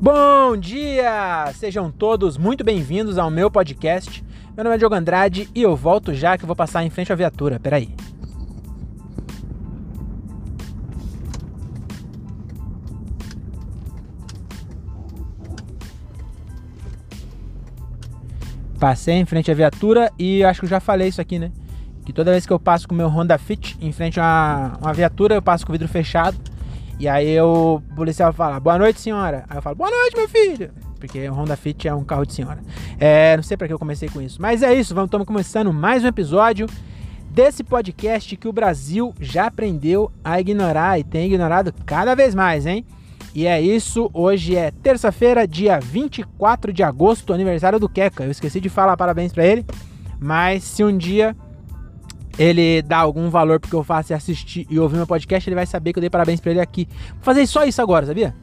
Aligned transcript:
Bom 0.00 0.56
dia! 0.56 1.52
Sejam 1.54 1.90
todos 1.90 2.38
muito 2.38 2.62
bem-vindos 2.62 3.18
ao 3.18 3.28
meu 3.32 3.50
podcast. 3.50 4.24
Meu 4.54 4.62
nome 4.62 4.76
é 4.76 4.78
Diogo 4.78 4.94
Andrade 4.94 5.50
e 5.52 5.60
eu 5.60 5.74
volto 5.74 6.14
já 6.14 6.38
que 6.38 6.44
eu 6.44 6.46
vou 6.46 6.54
passar 6.54 6.84
em 6.84 6.90
frente 6.90 7.12
à 7.12 7.16
viatura. 7.16 7.58
Peraí. 7.58 7.92
Passei 18.78 19.16
em 19.16 19.26
frente 19.26 19.50
à 19.50 19.54
viatura 19.54 20.12
e 20.16 20.44
acho 20.44 20.60
que 20.60 20.66
eu 20.66 20.70
já 20.70 20.78
falei 20.78 21.08
isso 21.08 21.20
aqui, 21.20 21.40
né? 21.40 21.50
Que 22.06 22.12
toda 22.12 22.30
vez 22.30 22.46
que 22.46 22.52
eu 22.52 22.60
passo 22.60 22.86
com 22.86 22.94
o 22.94 22.96
meu 22.96 23.08
Honda 23.08 23.36
Fit 23.36 23.76
em 23.80 23.90
frente 23.90 24.20
a 24.20 24.78
uma 24.80 24.94
viatura, 24.94 25.34
eu 25.34 25.42
passo 25.42 25.66
com 25.66 25.72
o 25.72 25.74
vidro 25.74 25.88
fechado. 25.88 26.47
E 26.98 27.06
aí 27.06 27.40
o 27.40 27.80
policial 27.94 28.32
fala, 28.32 28.58
boa 28.58 28.76
noite, 28.76 29.00
senhora. 29.00 29.44
Aí 29.48 29.56
eu 29.56 29.62
falo, 29.62 29.76
boa 29.76 29.90
noite, 29.90 30.16
meu 30.16 30.28
filho. 30.28 30.70
Porque 30.98 31.28
o 31.28 31.32
Honda 31.32 31.56
Fit 31.56 31.86
é 31.86 31.94
um 31.94 32.02
carro 32.02 32.26
de 32.26 32.34
senhora. 32.34 32.60
É, 32.98 33.36
não 33.36 33.42
sei 33.42 33.56
para 33.56 33.68
que 33.68 33.72
eu 33.72 33.78
comecei 33.78 34.08
com 34.08 34.20
isso. 34.20 34.42
Mas 34.42 34.64
é 34.64 34.74
isso, 34.74 34.94
vamos 34.94 35.06
estamos 35.06 35.26
começando 35.26 35.72
mais 35.72 36.02
um 36.02 36.08
episódio 36.08 36.66
desse 37.30 37.62
podcast 37.62 38.36
que 38.36 38.48
o 38.48 38.52
Brasil 38.52 39.14
já 39.20 39.46
aprendeu 39.46 40.10
a 40.24 40.40
ignorar 40.40 40.98
e 40.98 41.04
tem 41.04 41.26
ignorado 41.26 41.72
cada 41.86 42.16
vez 42.16 42.34
mais, 42.34 42.66
hein? 42.66 42.84
E 43.32 43.46
é 43.46 43.60
isso, 43.60 44.10
hoje 44.12 44.56
é 44.56 44.72
terça-feira, 44.72 45.46
dia 45.46 45.78
24 45.78 46.72
de 46.72 46.82
agosto, 46.82 47.32
aniversário 47.32 47.78
do 47.78 47.88
Queca. 47.88 48.24
Eu 48.24 48.32
esqueci 48.32 48.60
de 48.60 48.68
falar 48.68 48.96
parabéns 48.96 49.32
para 49.32 49.46
ele, 49.46 49.64
mas 50.18 50.64
se 50.64 50.82
um 50.82 50.96
dia 50.96 51.36
ele 52.38 52.82
dá 52.82 52.98
algum 52.98 53.28
valor 53.30 53.58
porque 53.58 53.74
eu 53.74 53.82
faço 53.82 54.12
e 54.12 54.14
assistir 54.14 54.66
e 54.70 54.78
ouvir 54.78 54.96
meu 54.96 55.06
podcast, 55.06 55.48
ele 55.48 55.56
vai 55.56 55.66
saber 55.66 55.92
que 55.92 55.98
eu 55.98 56.00
dei 56.00 56.10
parabéns 56.10 56.40
para 56.40 56.52
ele 56.52 56.60
aqui. 56.60 56.88
Vou 57.14 57.22
fazer 57.22 57.46
só 57.46 57.64
isso 57.64 57.82
agora, 57.82 58.06
sabia? 58.06 58.34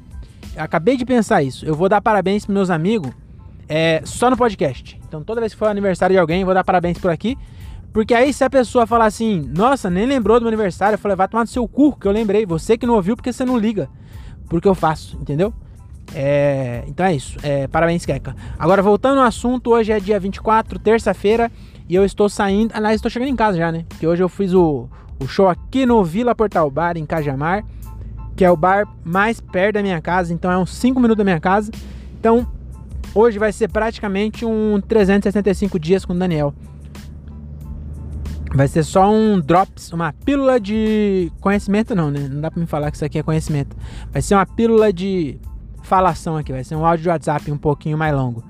Eu 0.55 0.63
acabei 0.63 0.97
de 0.97 1.05
pensar 1.05 1.41
isso. 1.41 1.65
Eu 1.65 1.75
vou 1.75 1.87
dar 1.87 2.01
parabéns 2.01 2.45
pros 2.45 2.53
meus 2.53 2.69
amigos 2.69 3.11
é, 3.69 4.01
só 4.03 4.29
no 4.29 4.37
podcast. 4.37 4.99
Então 5.07 5.23
toda 5.23 5.39
vez 5.39 5.53
que 5.53 5.59
for 5.59 5.67
aniversário 5.67 6.13
de 6.13 6.19
alguém, 6.19 6.41
eu 6.41 6.45
vou 6.45 6.53
dar 6.53 6.63
parabéns 6.63 6.97
por 6.97 7.11
aqui. 7.11 7.37
Porque 7.93 8.13
aí 8.13 8.33
se 8.33 8.43
a 8.43 8.49
pessoa 8.49 8.85
falar 8.85 9.05
assim, 9.05 9.49
nossa, 9.55 9.89
nem 9.89 10.05
lembrou 10.05 10.39
do 10.39 10.43
meu 10.43 10.49
aniversário, 10.49 10.95
eu 10.95 10.99
falei, 10.99 11.15
vai 11.15 11.27
tomar 11.27 11.43
no 11.43 11.49
seu 11.49 11.65
cu, 11.67 11.97
que 11.97 12.05
eu 12.05 12.11
lembrei. 12.11 12.45
Você 12.45 12.77
que 12.77 12.85
não 12.85 12.95
ouviu 12.95 13.15
porque 13.15 13.31
você 13.31 13.45
não 13.45 13.57
liga 13.57 13.89
porque 14.49 14.67
eu 14.67 14.75
faço, 14.75 15.17
entendeu? 15.19 15.53
É, 16.13 16.83
então 16.87 17.05
é 17.05 17.15
isso. 17.15 17.37
É, 17.41 17.67
parabéns, 17.67 18.05
Keka. 18.05 18.35
Agora, 18.59 18.81
voltando 18.81 19.19
ao 19.19 19.25
assunto, 19.25 19.71
hoje 19.71 19.91
é 19.91 19.99
dia 19.99 20.19
24, 20.19 20.77
terça-feira, 20.79 21.51
e 21.87 21.95
eu 21.95 22.05
estou 22.05 22.27
saindo. 22.29 22.71
Aliás, 22.73 22.95
estou 22.95 23.11
chegando 23.11 23.29
em 23.29 23.35
casa 23.35 23.57
já, 23.57 23.71
né? 23.71 23.85
Porque 23.89 24.05
hoje 24.07 24.23
eu 24.23 24.29
fiz 24.29 24.53
o, 24.53 24.89
o 25.19 25.27
show 25.27 25.47
aqui 25.47 25.85
no 25.85 26.03
Vila 26.03 26.35
Portal 26.35 26.69
Bar, 26.69 26.97
em 26.97 27.05
Cajamar, 27.05 27.63
que 28.35 28.43
é 28.43 28.51
o 28.51 28.57
bar 28.57 28.87
mais 29.03 29.39
perto 29.39 29.75
da 29.75 29.81
minha 29.81 30.01
casa, 30.01 30.33
então 30.33 30.51
é 30.51 30.57
uns 30.57 30.73
5 30.75 30.99
minutos 30.99 31.17
da 31.17 31.23
minha 31.23 31.39
casa. 31.39 31.71
Então, 32.19 32.45
hoje 33.13 33.39
vai 33.39 33.51
ser 33.51 33.69
praticamente 33.69 34.45
um 34.45 34.81
365 34.81 35.79
dias 35.79 36.03
com 36.03 36.13
o 36.13 36.17
Daniel. 36.17 36.53
Vai 38.53 38.67
ser 38.69 38.83
só 38.83 39.11
um 39.11 39.39
drops, 39.39 39.91
uma 39.91 40.13
pílula 40.13 40.59
de 40.59 41.29
conhecimento 41.41 41.93
não, 41.93 42.09
né? 42.09 42.29
Não 42.31 42.39
dá 42.39 42.49
pra 42.49 42.59
me 42.59 42.65
falar 42.65 42.89
que 42.89 42.95
isso 42.95 43.03
aqui 43.03 43.19
é 43.19 43.23
conhecimento. 43.23 43.75
Vai 44.11 44.21
ser 44.21 44.33
uma 44.33 44.45
pílula 44.45 44.93
de 44.93 45.37
falação 45.83 46.37
aqui, 46.37 46.51
vai 46.51 46.63
ser 46.63 46.75
um 46.75 46.85
áudio 46.85 47.03
de 47.03 47.09
WhatsApp 47.09 47.51
um 47.51 47.57
pouquinho 47.57 47.97
mais 47.97 48.15
longo. 48.15 48.43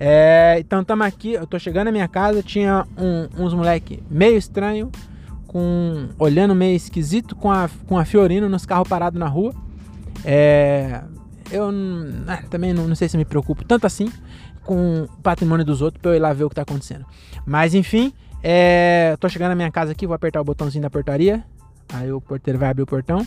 É, 0.00 0.56
então 0.60 0.82
estamos 0.82 1.06
aqui, 1.06 1.32
eu 1.32 1.46
tô 1.46 1.58
chegando 1.58 1.86
na 1.86 1.92
minha 1.92 2.06
casa, 2.06 2.42
tinha 2.42 2.86
um, 2.96 3.44
uns 3.44 3.52
moleque 3.52 4.02
meio 4.08 4.36
estranho, 4.36 4.90
com 5.46 6.08
olhando 6.18 6.54
meio 6.54 6.76
esquisito 6.76 7.34
com 7.34 7.50
a, 7.50 7.68
com 7.86 7.98
a 7.98 8.04
Fiorino 8.04 8.48
nos 8.48 8.64
carros 8.64 8.88
parados 8.88 9.18
na 9.18 9.26
rua. 9.26 9.52
É, 10.24 11.02
eu 11.50 11.70
ah, 12.26 12.42
também 12.48 12.72
não, 12.72 12.86
não, 12.86 12.94
sei 12.94 13.08
se 13.08 13.16
me 13.16 13.24
preocupo 13.24 13.64
tanto 13.64 13.86
assim 13.86 14.12
com 14.64 15.04
o 15.04 15.22
patrimônio 15.22 15.64
dos 15.64 15.80
outros 15.80 16.00
pra 16.00 16.10
eu 16.12 16.14
ir 16.16 16.18
lá 16.18 16.32
ver 16.32 16.44
o 16.44 16.48
que 16.48 16.54
tá 16.54 16.62
acontecendo. 16.62 17.04
Mas 17.46 17.74
enfim, 17.74 18.12
é, 18.42 19.16
tô 19.18 19.28
chegando 19.28 19.50
na 19.50 19.54
minha 19.56 19.70
casa 19.70 19.92
aqui, 19.92 20.06
vou 20.06 20.14
apertar 20.14 20.40
o 20.40 20.44
botãozinho 20.44 20.82
da 20.82 20.90
portaria. 20.90 21.42
Aí 21.92 22.12
o 22.12 22.20
porteiro 22.20 22.58
vai 22.58 22.68
abrir 22.68 22.82
o 22.82 22.86
portão. 22.86 23.26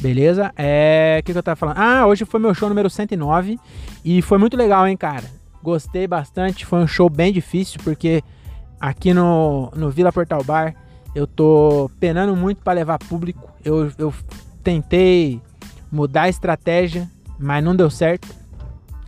Beleza? 0.00 0.52
É. 0.56 1.18
O 1.20 1.24
que, 1.24 1.32
que 1.32 1.38
eu 1.38 1.42
tava 1.42 1.56
falando? 1.56 1.78
Ah, 1.78 2.06
hoje 2.06 2.24
foi 2.24 2.40
meu 2.40 2.54
show 2.54 2.68
número 2.68 2.88
109. 2.88 3.58
E 4.04 4.22
foi 4.22 4.38
muito 4.38 4.56
legal, 4.56 4.86
hein, 4.86 4.96
cara? 4.96 5.24
Gostei 5.64 6.06
bastante. 6.06 6.66
Foi 6.66 6.78
um 6.78 6.86
show 6.86 7.08
bem 7.08 7.32
difícil, 7.32 7.80
porque 7.82 8.22
aqui 8.78 9.14
no, 9.14 9.72
no 9.74 9.88
Vila 9.88 10.12
Portal 10.12 10.44
Bar 10.44 10.74
eu 11.14 11.26
tô 11.26 11.90
penando 11.98 12.36
muito 12.36 12.62
para 12.62 12.74
levar 12.74 12.98
público. 12.98 13.50
Eu, 13.64 13.90
eu 13.96 14.12
tentei 14.62 15.40
mudar 15.90 16.24
a 16.24 16.28
estratégia, 16.28 17.10
mas 17.38 17.64
não 17.64 17.74
deu 17.74 17.88
certo. 17.88 18.28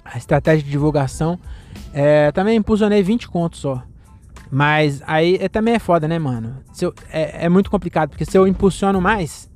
A 0.02 0.16
estratégia 0.16 0.64
de 0.64 0.70
divulgação. 0.70 1.38
É, 1.92 2.32
também 2.32 2.56
impulsionei 2.56 3.02
20 3.02 3.28
contos 3.28 3.60
só. 3.60 3.82
Mas 4.50 5.02
aí 5.06 5.36
é, 5.38 5.50
também 5.50 5.74
é 5.74 5.78
foda, 5.78 6.08
né, 6.08 6.18
mano? 6.18 6.56
Eu, 6.80 6.94
é, 7.10 7.44
é, 7.44 7.48
muito 7.50 7.70
complicado, 7.70 8.08
porque 8.08 8.24
se 8.24 8.38
eu 8.38 8.48
impulsiono 8.48 8.98
mais, 8.98 9.50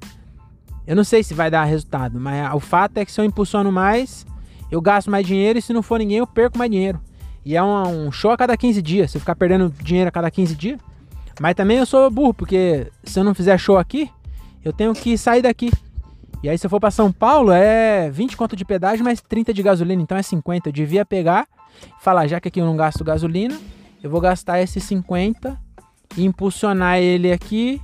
eu 0.87 0.95
não 0.95 1.05
sei 1.05 1.23
se 1.23 1.33
vai 1.33 1.51
dar 1.51 1.65
resultado, 1.65 2.21
mas 2.21 2.53
o 2.53 2.61
fato 2.61 2.99
é 2.99 3.07
que 3.07 3.13
se 3.13 3.19
eu 3.19 3.25
impulsiono 3.25 3.73
mais, 3.73 4.27
eu 4.71 4.81
gasto 4.81 5.11
mais 5.11 5.27
dinheiro 5.27 5.59
e 5.59 5.63
se 5.63 5.73
não 5.73 5.83
for 5.83 5.99
ninguém, 5.99 6.19
eu 6.19 6.27
perco 6.27 6.57
mais 6.59 6.71
dinheiro. 6.71 7.01
E 7.45 7.57
é 7.57 7.63
um, 7.63 8.07
um 8.07 8.13
show 8.13 8.31
a 8.31 8.37
cada 8.37 8.57
15 8.57 8.83
dias, 8.83 9.11
se 9.11 9.17
eu 9.17 9.21
ficar 9.21 9.35
perdendo 9.35 9.75
dinheiro 9.83 10.09
a 10.09 10.13
cada 10.13 10.31
15 10.31 10.55
dias. 10.55 10.79
Mas 11.41 11.55
também 11.55 11.79
eu 11.79 11.87
sou 11.87 12.11
burro, 12.11 12.35
porque 12.35 12.87
se 13.03 13.19
eu 13.19 13.25
não 13.25 13.35
fizer 13.35 13.57
show 13.59 13.79
aqui, 13.79 14.11
eu 14.65 14.73
tenho 14.73 14.93
que 14.93 15.17
sair 15.17 15.43
daqui. 15.43 15.71
E 16.43 16.49
aí 16.49 16.57
se 16.57 16.67
eu 16.67 16.71
for 16.71 16.81
para 16.81 16.91
São 16.91 17.11
Paulo, 17.11 17.51
é 17.51 18.11
20 18.11 18.37
conto 18.37 18.55
de 18.55 18.65
pedágio 18.65 19.05
mais 19.05 19.21
30 19.21 19.53
de 19.53 19.63
gasolina, 19.63 20.03
então 20.03 20.19
é 20.19 20.23
50. 20.23 20.69
Eu 20.69 20.73
devia 20.73 21.05
pegar, 21.05 21.47
falar, 22.01 22.27
já 22.27 22.41
que 22.41 22.49
aqui 22.49 22.61
eu 22.61 22.67
não 22.67 22.77
gasto 22.77 23.03
gasolina, 23.03 23.59
eu 24.03 24.11
vou 24.11 24.21
gastar 24.21 24.61
esses 24.61 24.85
50 24.85 25.59
e 26.17 26.25
impulsionar 26.25 26.99
ele 26.99 27.33
aqui 27.33 27.81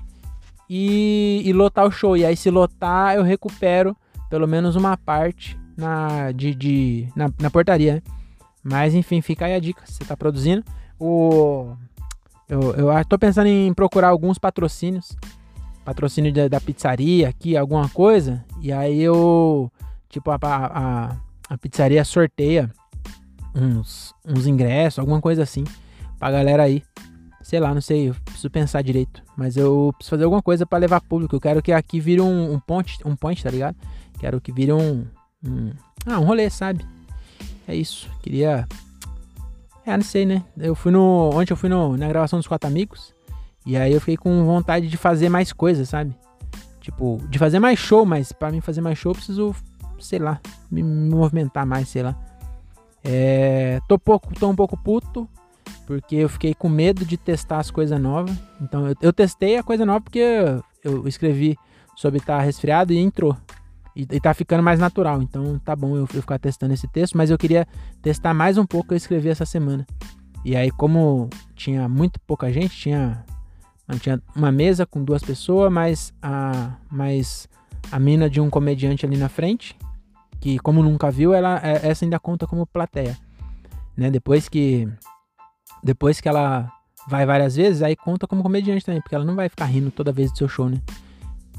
e, 0.69 1.43
e, 1.45 1.53
lotar 1.53 1.87
o 1.87 1.91
show. 1.91 2.17
E 2.17 2.25
aí, 2.25 2.37
se 2.37 2.51
lotar, 2.51 3.15
eu 3.15 3.23
recupero 3.23 3.97
pelo 4.29 4.47
menos 4.47 4.75
uma 4.75 4.97
parte 4.97 5.57
na, 5.77 6.33
de, 6.33 6.55
de 6.55 7.09
na, 7.15 7.31
na, 7.41 7.51
portaria. 7.51 7.95
Né? 7.95 8.03
Mas 8.63 8.95
enfim, 8.95 9.21
fica 9.21 9.47
aí 9.47 9.55
a 9.55 9.61
dica. 9.61 9.83
Você 9.85 10.03
está 10.03 10.17
produzindo. 10.17 10.65
O, 10.99 11.77
eu, 12.49 12.75
eu 12.75 13.05
tô 13.05 13.19
pensando 13.19 13.47
em 13.47 13.73
procurar 13.75 14.09
alguns 14.09 14.39
patrocínios. 14.39 15.17
Patrocínio 15.85 16.33
da, 16.33 16.49
da 16.49 16.61
pizzaria 16.61 17.29
aqui, 17.29 17.57
alguma 17.57 17.89
coisa. 17.89 18.45
E 18.61 18.73
aí 18.73 19.01
eu. 19.01 19.71
Tipo, 20.09 20.31
a, 20.31 20.39
a, 20.43 21.17
a 21.49 21.59
pizzaria 21.59 22.05
sorteia 22.05 22.71
uns, 23.55 24.15
uns 24.25 24.47
ingressos, 24.47 24.99
alguma 24.99 25.21
coisa 25.21 25.43
assim 25.43 25.65
pra 26.19 26.31
galera 26.31 26.65
aí. 26.65 26.83
Sei 27.43 27.61
lá, 27.61 27.73
não 27.73 27.81
sei, 27.81 28.09
eu 28.09 28.17
preciso 28.25 28.51
pensar 28.51 28.83
direito. 28.83 29.23
Mas 29.37 29.57
eu 29.57 29.93
preciso 29.97 30.11
fazer 30.11 30.25
alguma 30.25 30.43
coisa 30.43 30.67
para 30.67 30.79
levar 30.79 31.01
público. 31.01 31.37
Eu 31.37 31.41
quero 31.41 31.63
que 31.63 31.73
aqui 31.73 32.01
vire 32.01 32.21
um, 32.21 32.53
um 32.53 32.59
ponte, 32.59 32.99
um 33.05 33.15
point, 33.15 33.41
tá 33.41 33.51
ligado? 33.51 33.77
Quero 34.19 34.41
que 34.41 34.51
vire 34.51 34.73
um, 34.73 35.07
um. 35.47 35.73
Ah, 36.05 36.19
um 36.19 36.25
rolê, 36.25 36.49
sabe? 36.51 36.85
É 37.67 37.75
isso. 37.75 38.09
Queria. 38.23 38.67
É, 39.85 39.97
não 39.97 40.05
sei, 40.05 40.27
né? 40.27 40.45
Eu 40.57 40.75
fui 40.75 40.93
no. 40.93 41.31
Ontem 41.35 41.53
eu 41.53 41.57
fui 41.57 41.69
no, 41.69 41.97
na 41.97 42.09
gravação 42.09 42.39
dos 42.39 42.47
quatro 42.47 42.69
amigos. 42.69 43.15
E 43.65 43.77
aí 43.77 43.93
eu 43.93 44.01
fiquei 44.01 44.17
com 44.17 44.45
vontade 44.45 44.89
de 44.89 44.97
fazer 44.97 45.29
mais 45.29 45.53
coisas, 45.53 45.89
sabe? 45.89 46.15
Tipo, 46.81 47.21
de 47.29 47.37
fazer 47.37 47.59
mais 47.59 47.79
show, 47.79 48.07
mas 48.07 48.31
para 48.31 48.53
mim 48.53 48.61
fazer 48.61 48.81
mais 48.81 48.97
show 48.97 49.11
eu 49.11 49.17
preciso, 49.17 49.55
sei 49.99 50.21
lá, 50.21 50.41
me 50.71 50.85
movimentar 50.85 51.67
mais, 51.67 51.89
sei 51.89 52.05
lá. 52.05 52.17
É, 53.03 53.81
tô, 53.89 53.99
pouco, 53.99 54.33
tô 54.39 54.49
um 54.49 54.55
pouco 54.55 54.77
puto, 54.77 55.29
porque 55.85 56.15
eu 56.15 56.29
fiquei 56.29 56.55
com 56.55 56.69
medo 56.69 57.05
de 57.05 57.17
testar 57.17 57.59
as 57.59 57.73
coisas 57.73 58.01
novas. 58.01 58.37
Então 58.61 58.87
eu, 58.87 58.95
eu, 59.01 59.13
testei 59.13 59.57
a 59.57 59.65
coisa 59.65 59.85
nova 59.85 60.01
porque 60.01 60.21
eu, 60.85 61.07
escrevi 61.09 61.57
sobre 61.97 62.19
estar 62.19 62.39
tá 62.39 62.43
resfriado 62.43 62.93
e 62.93 62.99
entrou. 62.99 63.37
E, 63.97 64.03
e 64.03 64.21
tá 64.21 64.35
ficando 64.35 64.63
mais 64.63 64.79
natural. 64.79 65.23
Então 65.23 65.59
tá 65.59 65.75
bom 65.75 65.97
eu, 65.97 66.07
eu 66.13 66.21
ficar 66.21 66.39
testando 66.39 66.75
esse 66.75 66.87
texto, 66.87 67.17
mas 67.17 67.31
eu 67.31 67.39
queria 67.39 67.67
testar 68.03 68.35
mais 68.35 68.59
um 68.59 68.67
pouco 68.67 68.89
que 68.89 68.95
eu 68.95 68.99
escrevi 68.99 69.31
essa 69.31 69.47
semana. 69.47 69.87
E 70.45 70.55
aí, 70.55 70.71
como 70.71 71.31
tinha 71.57 71.89
muito 71.89 72.21
pouca 72.21 72.53
gente, 72.53 72.77
tinha, 72.77 73.25
tinha 73.99 74.23
uma 74.35 74.53
mesa 74.53 74.87
com 74.87 75.03
duas 75.03 75.23
pessoas, 75.23 75.73
mais 75.73 76.15
a, 76.23 76.77
mais 76.89 77.49
a 77.91 77.99
mina 77.99 78.29
de 78.29 78.41
um 78.41 78.51
comediante 78.51 79.05
ali 79.05 79.17
na 79.17 79.29
frente, 79.29 79.75
que 80.39 80.59
como 80.59 80.83
nunca 80.83 81.11
viu, 81.11 81.35
ela 81.35 81.59
é, 81.65 81.89
essa 81.89 82.05
ainda 82.05 82.21
conta 82.21 82.47
como 82.47 82.67
plateia. 82.67 83.19
Né? 83.97 84.11
Depois 84.11 84.49
que 84.49 84.87
depois 85.83 86.21
que 86.21 86.29
ela 86.29 86.71
vai 87.09 87.25
várias 87.25 87.57
vezes, 87.57 87.83
aí 87.83 87.97
conta 87.97 88.27
como 88.27 88.43
comediante 88.43 88.85
também, 88.85 89.01
porque 89.01 89.15
ela 89.15 89.25
não 89.25 89.35
vai 89.35 89.49
ficar 89.49 89.65
rindo 89.65 89.91
toda 89.91 90.13
vez 90.13 90.31
do 90.31 90.39
seu 90.39 90.49
show, 90.49 90.69
né? 90.69 90.81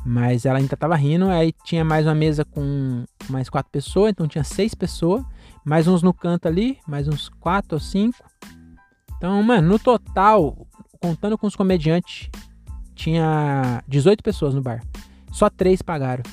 Mas 0.09 0.45
ela 0.45 0.57
ainda 0.57 0.77
tava 0.77 0.95
rindo, 0.95 1.27
aí 1.27 1.54
tinha 1.65 1.83
mais 1.83 2.06
uma 2.06 2.15
mesa 2.15 2.45
com 2.45 3.04
mais 3.30 3.50
quatro 3.50 3.69
pessoas, 3.69 4.12
então 4.12 4.25
tinha 4.25 4.44
seis 4.44 4.74
pessoas, 4.74 5.21
mais 5.65 5.86
uns 5.86 6.01
no 6.01 6.13
canto 6.13 6.48
ali, 6.48 6.77
mais 6.88 7.09
uns 7.09 7.27
quatro 7.27 7.74
ou 7.74 7.80
cinco. 7.81 8.24
Então, 9.18 9.44
mano, 9.44 9.68
no 9.68 9.77
total, 9.77 10.65
contando 11.01 11.38
com 11.38 11.45
os 11.45 11.57
comediantes, 11.57 12.30
tinha 12.95 13.83
18 13.86 14.24
pessoas 14.24 14.56
no 14.56 14.62
bar. 14.62 14.81
Só 15.30 15.50
três 15.50 15.81
pagaram. 15.81 16.24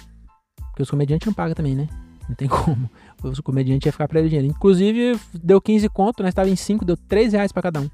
Porque 0.70 0.82
os 0.82 0.90
comediantes 0.90 1.26
não 1.26 1.34
pagam 1.34 1.56
também, 1.56 1.74
né? 1.74 1.88
Não 2.28 2.36
tem 2.36 2.46
como. 2.46 2.88
O 3.24 3.42
comediante 3.42 3.88
ia 3.88 3.92
ficar 3.92 4.06
pra 4.06 4.20
ele 4.20 4.28
dinheiro. 4.28 4.48
Inclusive, 4.48 5.18
deu 5.32 5.60
15 5.60 5.88
conto, 5.88 6.22
nós 6.22 6.32
tava 6.32 6.48
em 6.48 6.54
5, 6.54 6.84
deu 6.84 6.96
3 6.96 7.32
reais 7.32 7.50
pra 7.50 7.62
cada 7.62 7.80
um. 7.80 7.90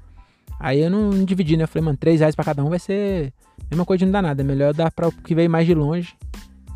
Aí 0.59 0.79
eu 0.81 0.89
não 0.89 1.25
dividi, 1.25 1.57
né? 1.57 1.63
Eu 1.63 1.67
falei, 1.67 1.85
mano, 1.85 1.97
3 1.97 2.19
reais 2.19 2.35
pra 2.35 2.45
cada 2.45 2.63
um 2.63 2.69
vai 2.69 2.79
ser. 2.79 3.33
Mesma 3.69 3.85
coisa 3.85 3.99
de 3.99 4.05
não 4.05 4.11
dá 4.11 4.21
nada. 4.21 4.41
É 4.41 4.45
melhor 4.45 4.73
dar 4.73 4.91
pra 4.91 5.07
o 5.07 5.11
que 5.11 5.33
veio 5.35 5.49
mais 5.49 5.65
de 5.65 5.73
longe. 5.73 6.13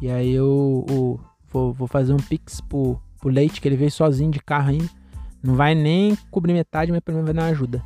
E 0.02 0.10
aí 0.10 0.32
eu, 0.32 0.86
eu 0.90 1.20
vou, 1.52 1.74
vou 1.74 1.88
fazer 1.88 2.14
um 2.14 2.18
pix 2.18 2.62
pro, 2.62 3.00
pro 3.20 3.30
Leite, 3.30 3.62
que 3.62 3.68
ele 3.68 3.76
veio 3.76 3.92
sozinho 3.92 4.32
de 4.32 4.40
carro 4.40 4.70
ainda. 4.70 4.90
Não 5.44 5.56
vai 5.56 5.76
nem 5.76 6.18
cobrir 6.32 6.54
metade, 6.54 6.92
mas 6.92 7.02
pelo 7.02 7.18
menos 7.18 7.28
vai 7.28 7.36
dar 7.36 7.44
uma 7.44 7.52
ajuda. 7.52 7.84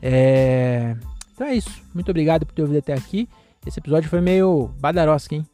É... 0.00 0.96
Então 1.34 1.46
é 1.46 1.54
isso. 1.54 1.82
Muito 1.92 2.10
obrigado 2.10 2.46
por 2.46 2.54
ter 2.54 2.62
ouvido 2.62 2.78
até 2.78 2.94
aqui. 2.94 3.28
Esse 3.66 3.80
episódio 3.80 4.08
foi 4.08 4.20
meio 4.20 4.70
badarosca, 4.78 5.34
hein? 5.34 5.44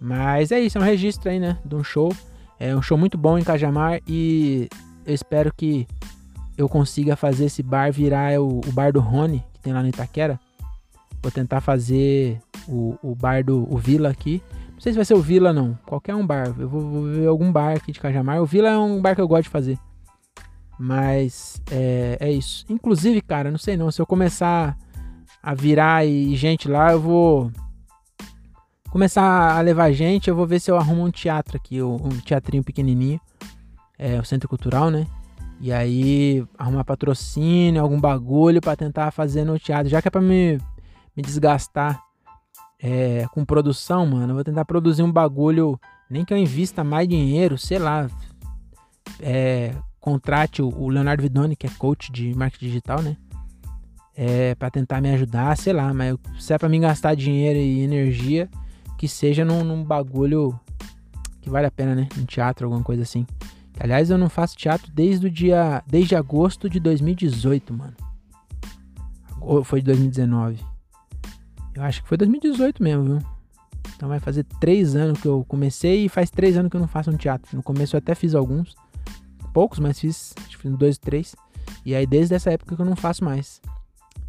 Mas 0.00 0.50
é 0.50 0.60
isso, 0.60 0.78
é 0.78 0.80
um 0.80 0.84
registro 0.84 1.30
aí, 1.30 1.38
né? 1.38 1.58
De 1.64 1.74
um 1.74 1.84
show. 1.84 2.14
É 2.58 2.74
um 2.74 2.82
show 2.82 2.96
muito 2.96 3.18
bom 3.18 3.38
em 3.38 3.44
Cajamar 3.44 4.00
e 4.06 4.68
eu 5.04 5.14
espero 5.14 5.52
que 5.54 5.86
eu 6.62 6.68
consiga 6.68 7.16
fazer 7.16 7.46
esse 7.46 7.62
bar 7.62 7.92
virar 7.92 8.40
o, 8.40 8.60
o 8.60 8.72
bar 8.72 8.92
do 8.92 9.00
Rony, 9.00 9.44
que 9.52 9.60
tem 9.60 9.72
lá 9.72 9.82
no 9.82 9.88
Itaquera. 9.88 10.38
Vou 11.22 11.30
tentar 11.30 11.60
fazer 11.60 12.40
o, 12.66 12.96
o 13.02 13.14
bar 13.14 13.44
do 13.44 13.66
o 13.72 13.76
Vila 13.76 14.08
aqui. 14.08 14.42
Não 14.72 14.80
sei 14.80 14.92
se 14.92 14.96
vai 14.96 15.04
ser 15.04 15.14
o 15.14 15.22
Vila, 15.22 15.52
não. 15.52 15.78
Qualquer 15.86 16.14
um 16.14 16.26
bar. 16.26 16.54
Eu 16.58 16.68
vou, 16.68 16.80
vou 16.80 17.02
ver 17.04 17.26
algum 17.26 17.52
bar 17.52 17.76
aqui 17.76 17.92
de 17.92 18.00
Cajamar. 18.00 18.40
O 18.42 18.46
Vila 18.46 18.68
é 18.68 18.78
um 18.78 19.00
bar 19.00 19.14
que 19.14 19.20
eu 19.20 19.28
gosto 19.28 19.44
de 19.44 19.50
fazer. 19.50 19.78
Mas 20.78 21.62
é, 21.70 22.16
é 22.18 22.32
isso. 22.32 22.64
Inclusive, 22.68 23.20
cara, 23.20 23.50
não 23.50 23.58
sei 23.58 23.76
não. 23.76 23.90
Se 23.90 24.00
eu 24.00 24.06
começar 24.06 24.76
a 25.42 25.54
virar 25.54 26.04
e 26.06 26.34
gente 26.34 26.68
lá, 26.68 26.92
eu 26.92 27.00
vou 27.00 27.52
começar 28.90 29.56
a 29.56 29.60
levar 29.60 29.90
gente, 29.92 30.28
eu 30.28 30.36
vou 30.36 30.46
ver 30.46 30.60
se 30.60 30.70
eu 30.70 30.76
arrumo 30.76 31.04
um 31.04 31.10
teatro 31.10 31.56
aqui, 31.56 31.82
um 31.82 32.10
teatrinho 32.26 32.62
pequenininho, 32.62 33.18
é 33.98 34.20
o 34.20 34.24
Centro 34.24 34.48
Cultural, 34.48 34.90
né? 34.90 35.06
E 35.62 35.72
aí 35.72 36.44
arrumar 36.58 36.84
patrocínio, 36.84 37.80
algum 37.80 38.00
bagulho 38.00 38.60
para 38.60 38.74
tentar 38.74 39.12
fazer 39.12 39.44
no 39.44 39.56
teatro, 39.60 39.88
já 39.88 40.02
que 40.02 40.08
é 40.08 40.10
para 40.10 40.20
me, 40.20 40.58
me 41.16 41.22
desgastar 41.22 42.02
é, 42.82 43.26
com 43.32 43.44
produção, 43.44 44.04
mano, 44.04 44.32
eu 44.32 44.34
vou 44.34 44.42
tentar 44.42 44.64
produzir 44.64 45.04
um 45.04 45.12
bagulho, 45.12 45.78
nem 46.10 46.24
que 46.24 46.34
eu 46.34 46.36
invista 46.36 46.82
mais 46.82 47.06
dinheiro, 47.06 47.56
sei 47.56 47.78
lá, 47.78 48.08
é, 49.20 49.72
contrate 50.00 50.60
o, 50.60 50.68
o 50.68 50.88
Leonardo 50.88 51.22
Vidoni, 51.22 51.54
que 51.54 51.68
é 51.68 51.70
coach 51.78 52.10
de 52.10 52.34
marketing 52.34 52.66
digital, 52.66 53.00
né? 53.00 53.16
É, 54.16 54.56
para 54.56 54.68
tentar 54.68 55.00
me 55.00 55.10
ajudar, 55.10 55.56
sei 55.56 55.72
lá, 55.72 55.94
mas 55.94 56.16
se 56.40 56.52
é 56.52 56.58
para 56.58 56.68
me 56.68 56.80
gastar 56.80 57.14
dinheiro 57.14 57.58
e 57.58 57.82
energia, 57.82 58.50
que 58.98 59.06
seja 59.06 59.44
num, 59.44 59.62
num, 59.62 59.84
bagulho 59.84 60.58
que 61.40 61.48
vale 61.48 61.66
a 61.66 61.70
pena, 61.70 61.94
né? 61.94 62.08
Um 62.18 62.26
teatro, 62.26 62.66
alguma 62.66 62.82
coisa 62.82 63.02
assim. 63.02 63.24
Aliás, 63.78 64.10
eu 64.10 64.18
não 64.18 64.28
faço 64.28 64.56
teatro 64.56 64.90
desde 64.92 65.26
o 65.26 65.30
dia. 65.30 65.82
Desde 65.86 66.14
agosto 66.14 66.68
de 66.68 66.78
2018, 66.78 67.72
mano. 67.72 67.94
Ou 69.40 69.64
foi 69.64 69.80
de 69.80 69.86
2019? 69.86 70.58
Eu 71.74 71.82
acho 71.82 72.02
que 72.02 72.08
foi 72.08 72.16
2018 72.16 72.82
mesmo, 72.82 73.04
viu? 73.04 73.18
Então 73.96 74.08
vai 74.08 74.20
fazer 74.20 74.44
três 74.60 74.94
anos 74.94 75.20
que 75.20 75.26
eu 75.26 75.44
comecei 75.48 76.04
e 76.04 76.08
faz 76.08 76.30
três 76.30 76.56
anos 76.56 76.70
que 76.70 76.76
eu 76.76 76.80
não 76.80 76.88
faço 76.88 77.10
um 77.10 77.16
teatro. 77.16 77.56
No 77.56 77.62
começo 77.62 77.96
eu 77.96 77.98
até 77.98 78.14
fiz 78.14 78.34
alguns. 78.34 78.76
Poucos, 79.52 79.78
mas 79.78 79.98
fiz. 79.98 80.34
Acho 80.38 80.56
que 80.56 80.62
fiz 80.62 80.76
dois, 80.76 80.98
três. 80.98 81.34
E 81.84 81.94
aí 81.94 82.06
desde 82.06 82.34
essa 82.34 82.50
época 82.50 82.76
que 82.76 82.82
eu 82.82 82.86
não 82.86 82.96
faço 82.96 83.24
mais. 83.24 83.60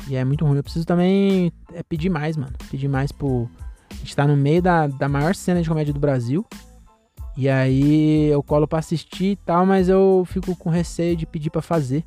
E 0.07 0.16
é 0.16 0.24
muito 0.24 0.45
ruim. 0.45 0.57
Eu 0.57 0.63
preciso 0.63 0.86
também 0.86 1.51
é 1.74 1.84
pedir 1.84 2.10
mais, 2.10 2.38
mano. 2.38 2.54
Pedir 2.69 2.88
mais 2.88 3.12
pro 3.12 3.50
a 3.94 3.95
gente 3.95 4.16
tá 4.16 4.28
no 4.28 4.36
meio 4.36 4.62
da, 4.62 4.88
da 4.88 5.07
maior 5.07 5.36
cena 5.36 5.62
de 5.62 5.69
comédia 5.69 5.94
do 5.94 6.00
Brasil. 6.00 6.45
E 7.35 7.50
aí 7.50 8.25
eu 8.27 8.44
colo 8.44 8.68
pra 8.68 8.80
assistir 8.80 9.31
e 9.31 9.35
tal, 9.35 9.65
mas 9.65 9.89
eu 9.89 10.24
fico 10.27 10.56
com 10.56 10.69
receio 10.69 11.15
de 11.15 11.25
pedir 11.25 11.50
para 11.50 11.62
fazer. 11.62 12.06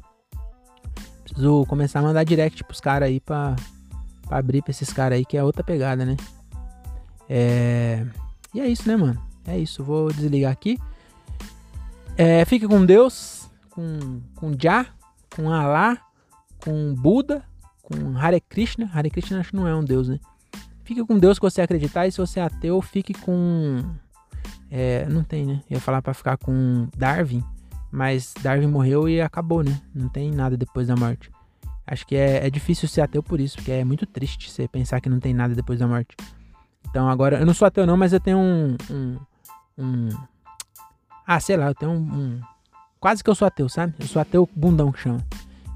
Preciso 1.24 1.66
começar 1.66 1.98
a 1.98 2.02
mandar 2.02 2.24
direct 2.24 2.62
pros 2.62 2.80
caras 2.80 3.08
aí 3.08 3.20
pra, 3.20 3.56
pra 4.26 4.38
abrir 4.38 4.62
pra 4.62 4.70
esses 4.70 4.92
caras 4.92 5.18
aí, 5.18 5.24
que 5.24 5.36
é 5.36 5.42
outra 5.42 5.64
pegada, 5.64 6.04
né? 6.04 6.16
É... 7.28 8.06
E 8.54 8.60
é 8.60 8.68
isso, 8.68 8.88
né, 8.88 8.96
mano? 8.96 9.20
É 9.44 9.58
isso. 9.58 9.82
Vou 9.82 10.12
desligar 10.12 10.52
aqui. 10.52 10.78
É, 12.16 12.44
fique 12.44 12.66
com 12.66 12.86
Deus, 12.86 13.50
com, 13.70 14.22
com 14.36 14.52
Jah, 14.58 14.86
com 15.34 15.50
Alá, 15.50 15.98
com 16.64 16.94
Buda, 16.94 17.44
com 17.82 18.16
Hare 18.16 18.40
Krishna. 18.40 18.90
Hare 18.94 19.10
Krishna 19.10 19.40
acho 19.40 19.50
que 19.50 19.56
não 19.56 19.68
é 19.68 19.74
um 19.74 19.84
deus, 19.84 20.08
né? 20.08 20.18
Fique 20.82 21.04
com 21.04 21.18
Deus 21.18 21.38
que 21.38 21.42
você 21.42 21.60
acreditar, 21.60 22.06
e 22.06 22.12
se 22.12 22.18
você 22.18 22.40
é 22.40 22.44
ateu, 22.44 22.80
fique 22.80 23.12
com. 23.12 23.82
É, 24.70 25.06
não 25.06 25.22
tem, 25.22 25.46
né? 25.46 25.60
Eu 25.70 25.76
ia 25.76 25.80
falar 25.80 26.02
para 26.02 26.14
ficar 26.14 26.36
com 26.36 26.88
Darwin, 26.96 27.42
mas 27.90 28.34
Darwin 28.42 28.66
morreu 28.66 29.08
e 29.08 29.20
acabou, 29.20 29.62
né? 29.62 29.80
Não 29.94 30.08
tem 30.08 30.30
nada 30.30 30.56
depois 30.56 30.88
da 30.88 30.96
morte. 30.96 31.30
Acho 31.86 32.06
que 32.06 32.16
é, 32.16 32.46
é 32.46 32.50
difícil 32.50 32.88
ser 32.88 33.02
ateu 33.02 33.22
por 33.22 33.40
isso, 33.40 33.56
porque 33.56 33.70
é 33.70 33.84
muito 33.84 34.04
triste 34.06 34.50
você 34.50 34.66
pensar 34.66 35.00
que 35.00 35.08
não 35.08 35.20
tem 35.20 35.32
nada 35.32 35.54
depois 35.54 35.78
da 35.78 35.86
morte. 35.86 36.16
Então 36.88 37.08
agora, 37.08 37.38
eu 37.38 37.46
não 37.46 37.54
sou 37.54 37.66
ateu 37.66 37.86
não, 37.86 37.96
mas 37.96 38.12
eu 38.12 38.20
tenho 38.20 38.38
um. 38.38 38.76
um, 38.90 39.18
um 39.78 40.08
ah, 41.26 41.38
sei 41.38 41.56
lá, 41.56 41.66
eu 41.66 41.74
tenho 41.74 41.92
um, 41.92 41.96
um. 41.96 42.40
Quase 42.98 43.22
que 43.22 43.30
eu 43.30 43.34
sou 43.34 43.46
ateu, 43.46 43.68
sabe? 43.68 43.94
Eu 43.98 44.06
sou 44.06 44.20
ateu 44.20 44.48
bundão 44.54 44.90
que 44.90 45.00
chama. 45.00 45.24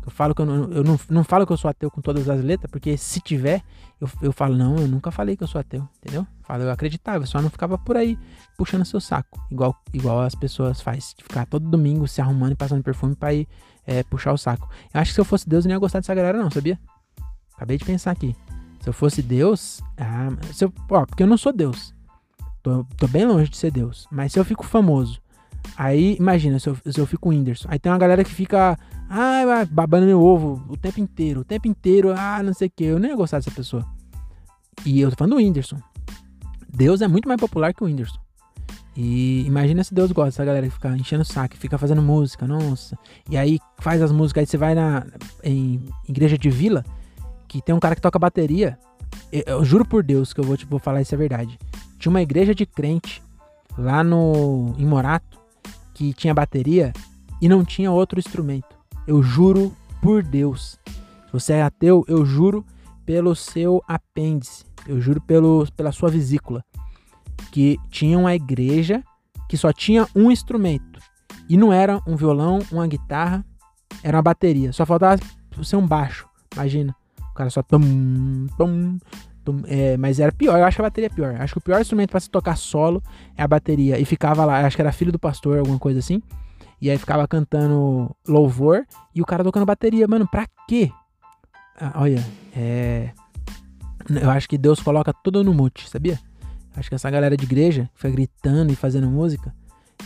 Eu 0.05 0.11
falo 0.11 0.35
que 0.35 0.41
eu 0.41 0.47
não, 0.47 0.70
eu 0.73 0.82
não, 0.82 0.99
não 1.11 1.25
falo 1.25 1.47
que 1.47 1.52
eu 1.52 1.56
sou 1.56 1.70
ateu 1.70 1.91
com 1.91 2.00
todas 2.00 2.29
as 2.29 2.43
letras, 2.43 2.70
porque 2.70 2.97
se 2.97 3.20
tiver, 3.20 3.62
eu, 4.00 4.08
eu 4.23 4.32
falo, 4.32 4.56
não, 4.56 4.76
eu 4.76 4.88
nunca 4.88 5.11
falei 5.11 5.37
que 5.37 5.43
eu 5.43 5.47
sou 5.47 5.61
ateu, 5.61 5.87
entendeu? 5.99 6.26
Falo, 6.43 6.62
eu 6.62 6.70
acreditava, 6.70 7.26
só 7.26 7.41
não 7.43 7.50
ficava 7.50 7.76
por 7.76 7.97
aí 7.97 8.19
puxando 8.56 8.85
seu 8.85 9.00
saco, 9.00 9.41
igual, 9.50 9.76
igual 9.93 10.20
as 10.20 10.35
pessoas 10.35 10.81
fazem, 10.81 11.02
de 11.17 11.25
ficar 11.25 11.47
todo 11.47 11.69
domingo 11.69 12.08
se 12.08 12.20
arrumando 12.20 12.52
e 12.52 12.56
passando 12.56 12.82
perfume 12.82 13.14
pra 13.14 13.35
ir 13.35 13.47
é, 13.87 14.02
puxar 14.02 14.32
o 14.32 14.38
saco. 14.38 14.69
Eu 14.93 15.00
acho 15.00 15.11
que 15.11 15.14
se 15.14 15.20
eu 15.20 15.25
fosse 15.25 15.49
Deus, 15.49 15.64
eu 15.64 15.69
não 15.69 15.76
ia 15.76 15.79
gostar 15.79 16.00
dessa 16.00 16.14
galera, 16.14 16.38
não, 16.38 16.50
sabia? 16.50 16.79
Acabei 17.55 17.76
de 17.76 17.85
pensar 17.85 18.11
aqui. 18.11 18.35
Se 18.81 18.88
eu 18.88 18.93
fosse 18.93 19.20
Deus, 19.20 19.82
ah, 19.99 20.31
se 20.52 20.64
eu, 20.64 20.73
ó, 20.91 21.05
porque 21.05 21.23
eu 21.23 21.26
não 21.26 21.37
sou 21.37 21.52
Deus. 21.52 21.94
Tô, 22.62 22.85
tô 22.97 23.06
bem 23.06 23.26
longe 23.26 23.50
de 23.50 23.56
ser 23.56 23.70
Deus. 23.70 24.06
Mas 24.11 24.32
se 24.32 24.38
eu 24.38 24.44
fico 24.44 24.64
famoso, 24.64 25.20
aí 25.76 26.17
imagina 26.19 26.58
se 26.58 26.69
eu, 26.69 26.76
se 26.87 26.99
eu 26.99 27.06
fico 27.06 27.29
Whindersson. 27.29 27.69
Aí 27.70 27.79
tem 27.79 27.93
uma 27.93 27.99
galera 27.99 28.25
que 28.25 28.31
fica 28.31 28.79
ah, 29.12 29.67
babando 29.69 30.07
meu 30.07 30.23
ovo 30.23 30.65
o 30.69 30.77
tempo 30.77 31.01
inteiro, 31.01 31.41
o 31.41 31.45
tempo 31.45 31.67
inteiro, 31.67 32.15
ah, 32.17 32.41
não 32.45 32.55
sei 32.55 32.69
o 32.69 32.71
que. 32.71 32.85
Eu 32.85 33.01
nem 33.01 33.11
ia 33.11 33.17
gostar 33.17 33.39
dessa 33.39 33.51
pessoa. 33.51 33.85
E 34.87 35.01
eu 35.01 35.11
tô 35.11 35.17
falando 35.17 35.33
do 35.33 35.39
Whindersson. 35.39 35.79
Deus 36.73 37.02
é 37.02 37.09
muito 37.09 37.26
mais 37.26 37.40
popular 37.40 37.75
que 37.75 37.83
o 37.83 37.87
Whindersson. 37.87 38.21
E 38.97 39.45
imagina 39.47 39.83
se 39.83 39.93
Deus 39.93 40.12
gosta 40.12 40.31
dessa 40.31 40.45
galera 40.45 40.67
que 40.67 40.73
fica 40.73 40.97
enchendo 40.97 41.23
o 41.23 41.25
saco, 41.25 41.57
fica 41.57 41.76
fazendo 41.76 42.00
música, 42.00 42.47
nossa. 42.47 42.97
E 43.29 43.37
aí 43.37 43.59
faz 43.79 44.00
as 44.00 44.12
músicas, 44.12 44.43
aí 44.43 44.47
você 44.47 44.57
vai 44.57 44.76
na 44.76 45.05
em 45.43 45.85
igreja 46.09 46.38
de 46.38 46.49
vila, 46.49 46.85
que 47.49 47.61
tem 47.61 47.75
um 47.75 47.81
cara 47.81 47.97
que 47.97 48.00
toca 48.00 48.19
bateria. 48.19 48.79
Eu, 49.33 49.43
eu 49.45 49.64
juro 49.64 49.85
por 49.85 50.05
Deus 50.05 50.33
que 50.33 50.40
eu 50.40 50.45
vou, 50.45 50.57
tipo, 50.57 50.71
vou 50.71 50.79
falar 50.79 51.02
isso 51.02 51.14
é 51.14 51.19
verdade. 51.19 51.59
Tinha 51.99 52.11
uma 52.11 52.23
igreja 52.23 52.55
de 52.55 52.64
crente 52.64 53.21
lá 53.76 54.05
no 54.05 54.73
em 54.79 54.87
Morato 54.87 55.40
que 55.95 56.14
tinha 56.14 56.33
bateria 56.33 56.93
e 57.43 57.49
não 57.49 57.64
tinha 57.64 57.90
outro 57.90 58.21
instrumento. 58.21 58.80
Eu 59.07 59.23
juro 59.23 59.75
por 60.02 60.23
Deus. 60.23 60.78
Se 61.26 61.33
você 61.33 61.52
é 61.54 61.62
ateu, 61.62 62.04
eu 62.09 62.25
juro 62.25 62.64
pelo 63.04 63.35
seu 63.35 63.83
apêndice. 63.87 64.64
Eu 64.87 65.00
juro 65.00 65.21
pelo, 65.21 65.66
pela 65.76 65.92
sua 65.92 66.11
vesícula. 66.11 66.64
Que 67.52 67.78
tinha 67.90 68.19
uma 68.19 68.35
igreja 68.35 69.02
que 69.49 69.57
só 69.57 69.73
tinha 69.73 70.07
um 70.14 70.30
instrumento. 70.30 71.00
E 71.49 71.57
não 71.57 71.73
era 71.73 72.00
um 72.07 72.14
violão, 72.14 72.61
uma 72.71 72.87
guitarra, 72.87 73.45
era 74.02 74.16
uma 74.16 74.23
bateria. 74.23 74.73
Só 74.73 74.87
faltava 74.87 75.21
ser 75.62 75.76
um 75.76 75.87
baixo. 75.87 76.28
Imagina. 76.54 76.95
O 77.30 77.35
cara 77.35 77.50
só. 77.50 77.62
Tum, 77.62 78.47
tum, 78.57 78.99
tum, 79.45 79.62
é, 79.66 79.97
mas 79.97 80.21
era 80.21 80.33
pior, 80.33 80.59
eu 80.59 80.64
acho 80.64 80.80
a 80.80 80.85
bateria 80.85 81.07
é 81.07 81.14
pior. 81.14 81.35
Acho 81.40 81.54
que 81.54 81.59
o 81.59 81.62
pior 81.62 81.80
instrumento 81.80 82.11
para 82.11 82.21
se 82.21 82.30
tocar 82.30 82.57
solo 82.57 83.02
é 83.37 83.42
a 83.42 83.49
bateria. 83.49 83.99
E 83.99 84.04
ficava 84.04 84.45
lá, 84.45 84.64
acho 84.64 84.76
que 84.76 84.83
era 84.83 84.92
filho 84.92 85.12
do 85.12 85.19
pastor, 85.19 85.59
alguma 85.59 85.78
coisa 85.78 85.99
assim. 85.99 86.23
E 86.81 86.91
aí 86.91 86.97
ficava 86.97 87.29
cantando 87.29 88.15
louvor 88.27 88.87
e 89.15 89.21
o 89.21 89.27
cara 89.27 89.45
tocando 89.45 89.67
bateria. 89.67 90.09
Mano, 90.09 90.27
pra 90.27 90.47
quê? 90.67 90.91
Ah, 91.79 91.93
olha, 91.97 92.25
é. 92.57 93.11
Eu 94.09 94.31
acho 94.31 94.49
que 94.49 94.57
Deus 94.57 94.81
coloca 94.81 95.13
tudo 95.13 95.45
no 95.45 95.53
mute, 95.53 95.89
sabia? 95.89 96.19
Acho 96.75 96.89
que 96.89 96.95
essa 96.95 97.11
galera 97.11 97.37
de 97.37 97.45
igreja 97.45 97.91
que 97.95 98.01
fica 98.01 98.11
gritando 98.13 98.73
e 98.73 98.77
fazendo 98.77 99.09
música, 99.09 99.55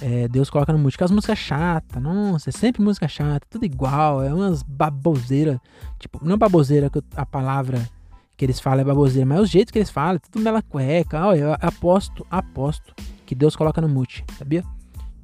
é, 0.00 0.26
Deus 0.28 0.50
coloca 0.50 0.72
no 0.72 0.78
mute. 0.78 1.02
As 1.02 1.10
músicas 1.10 1.38
chatas, 1.38 2.02
nossa, 2.02 2.50
é 2.50 2.52
sempre 2.52 2.82
música 2.82 3.06
chata, 3.06 3.46
tudo 3.48 3.64
igual, 3.64 4.22
é 4.22 4.32
umas 4.32 4.62
baboseiras. 4.62 5.58
Tipo, 5.98 6.24
não 6.24 6.36
baboseira 6.36 6.90
que 6.90 7.00
a 7.14 7.24
palavra 7.24 7.88
que 8.36 8.44
eles 8.44 8.58
falam 8.58 8.80
é 8.80 8.84
baboseira, 8.84 9.26
mas 9.26 9.40
os 9.40 9.50
jeitos 9.50 9.70
que 9.70 9.78
eles 9.78 9.90
falam, 9.90 10.18
tudo 10.18 10.42
mela 10.42 10.60
cueca. 10.62 11.24
Olha, 11.26 11.40
eu 11.40 11.52
aposto, 11.60 12.26
aposto 12.30 12.94
que 13.24 13.34
Deus 13.34 13.54
coloca 13.54 13.80
no 13.80 13.88
mute, 13.88 14.24
sabia? 14.36 14.64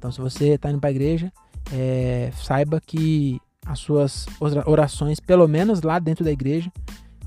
Então, 0.01 0.11
se 0.11 0.19
você 0.19 0.55
está 0.55 0.71
indo 0.71 0.79
para 0.79 0.89
a 0.89 0.91
igreja, 0.91 1.31
é, 1.71 2.31
saiba 2.35 2.81
que 2.81 3.39
as 3.67 3.77
suas 3.77 4.25
orações, 4.65 5.19
pelo 5.19 5.47
menos 5.47 5.83
lá 5.83 5.99
dentro 5.99 6.25
da 6.25 6.31
igreja, 6.31 6.71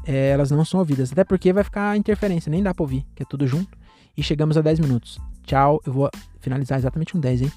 é, 0.04 0.30
elas 0.30 0.50
não 0.50 0.64
são 0.64 0.80
ouvidas. 0.80 1.12
Até 1.12 1.22
porque 1.22 1.52
vai 1.52 1.62
ficar 1.62 1.96
interferência, 1.96 2.50
nem 2.50 2.64
dá 2.64 2.74
para 2.74 2.82
ouvir, 2.82 3.06
que 3.14 3.22
é 3.22 3.26
tudo 3.26 3.46
junto. 3.46 3.78
E 4.16 4.24
chegamos 4.24 4.56
a 4.56 4.60
10 4.60 4.80
minutos. 4.80 5.20
Tchau, 5.46 5.80
eu 5.86 5.92
vou 5.92 6.10
finalizar 6.40 6.76
exatamente 6.76 7.16
um 7.16 7.20
10, 7.20 7.42
hein? 7.42 7.52